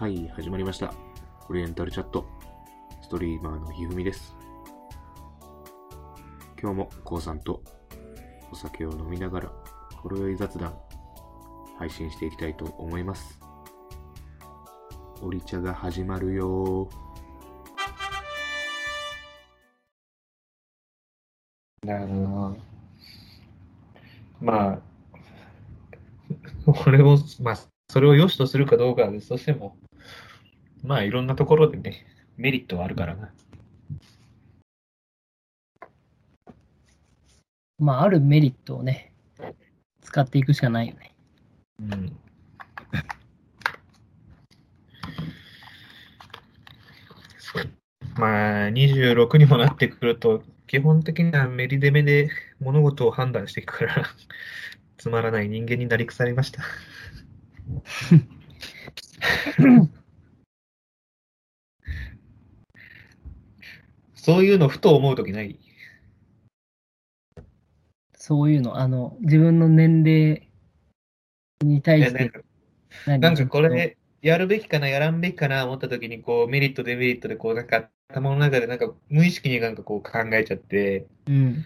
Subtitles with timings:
[0.00, 0.94] はい、始まりました。
[1.50, 2.24] オリエンタルチャット。
[3.02, 4.34] ストリーマーのひふみです。
[6.58, 7.62] 今日もこうさんと
[8.50, 9.52] お酒を飲みながら、
[9.96, 10.74] ほろ酔い雑談、
[11.78, 13.38] 配信していきたいと思います。
[15.20, 16.88] オリ茶が始まるよ
[21.82, 22.56] なるほど。
[24.40, 24.78] まあ、
[26.86, 27.58] 俺も、まあ、
[27.90, 29.76] それを良しとするかどうかは別としても、
[30.82, 33.30] まあ、いろんなところでね、メリットはあるからな。
[37.78, 39.12] まあ、あるメリットをね、
[40.02, 41.14] 使っていくしかないよね。
[41.80, 42.16] うん。
[47.38, 47.70] そう
[48.16, 54.04] まあ、26にもなってくると、基本的にはメリデメで物事を判断していくから、
[54.98, 56.62] つまらない人間になり腐りました。
[64.22, 65.58] そういうのふと思うときない？
[68.12, 70.46] そういうの、あの、自分の年齢
[71.64, 72.30] に対して
[73.06, 81.64] なんか、これ、やるべきかな、やらんべきかな思ったときに、こう、メリット、デメリットで、こう、なんか、頭の中で、なんか、無意識になんかこう考えちゃって、うん。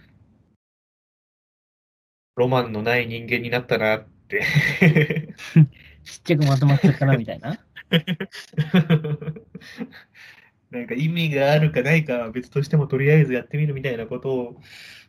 [2.36, 4.44] ロマンのない人間になったなって。
[6.04, 7.58] ちっちゃくまとまっちゃったな、みたいな。
[10.74, 14.60] なんか意味があるかないかは別としても、とりあえずやってみるみたいなことを、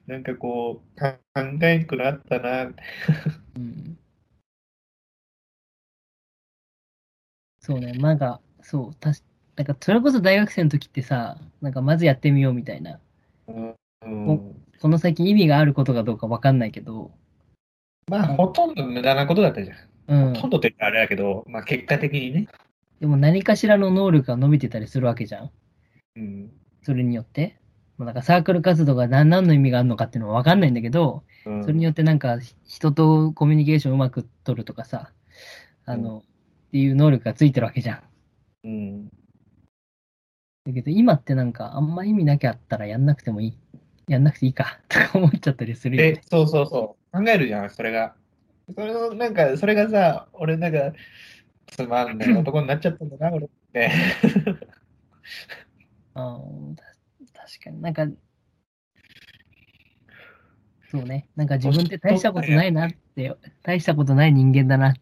[0.05, 2.63] なんかこう、か考えなくなったな。
[2.65, 3.97] うん。
[7.59, 9.23] そうね、なんか、そう、たし、
[9.55, 12.99] なんか、それこそ大学生の時ってさ、なんか、まずやってみようみたいな。
[13.47, 13.75] うん、
[14.79, 17.11] この先意味があることかどうかわかんないけど、
[18.07, 19.77] まあ、ほとんど無駄なことだったじゃん。
[20.07, 20.41] うんほ。
[20.41, 22.47] とんどってあれだけど、まあ、結果的にね。
[22.99, 25.51] でも何かしらの能力が伸びてたりするわけじゃん。
[26.15, 26.51] うん。
[26.81, 27.57] それによって。
[27.97, 35.11] まあ、なんかサークル活動が何何の意味があるのかっていうのはわかんないんだけど、うんそれによってなんか人とコミュニケーションうまく取るとかさ、
[35.85, 36.23] あの、
[36.67, 38.67] っていう能力がついてるわけじゃん。
[38.67, 39.07] うん。
[40.65, 43.57] だけど今ってなんかあんま意味なきゃあったらやんなくてもいい。
[44.07, 47.17] やんなくていいか とか思っちゃったりするよでね。、そうそうそう。
[47.17, 48.15] 考えるじゃん、それが。
[48.73, 50.93] それの、なんか、それがさ、俺なんか、
[51.67, 53.91] つまんない男になっちゃったんだな、俺って。
[56.13, 56.39] あ
[57.33, 58.07] 確かになんか、
[60.91, 61.27] そうね。
[61.35, 64.93] なんか自分って大したことないなって、大したことない人間だなっ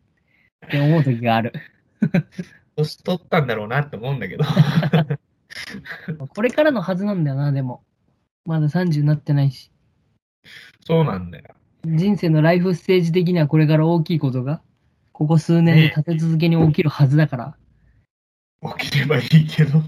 [0.70, 1.54] て思う時がある。
[2.76, 4.46] 年取ったんだろうなって思うんだけど。
[6.30, 7.84] これからのはずなんだよな、でも。
[8.46, 9.72] まだ30になってないし。
[10.86, 11.56] そうなんだよ。
[11.86, 14.62] 人生のライフステージ的にはこれから大きいことが、
[15.24, 17.56] ここ数年で立て続けに起きるはずだから。
[18.78, 19.82] 起きればいいけど。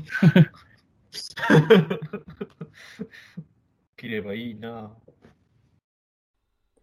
[1.12, 1.22] 起
[3.97, 4.94] きればいいな。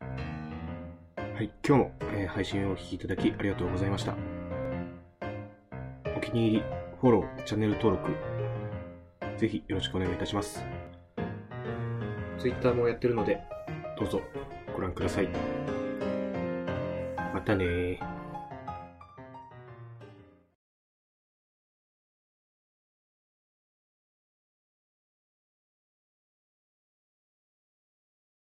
[0.00, 0.06] は
[1.40, 4.14] い、今日も、えー配信をお聞きいただきありがとうございました。
[6.14, 6.62] お気に入り、
[7.00, 8.10] フォロー、チャンネル登録、
[9.38, 10.62] ぜひよろしくお願いいたします。
[12.38, 13.40] Twitter もやってるので、
[13.98, 14.20] どうぞ
[14.76, 15.28] ご覧ください。
[17.32, 18.11] またねー。